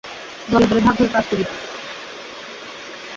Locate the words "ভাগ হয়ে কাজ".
0.81-1.25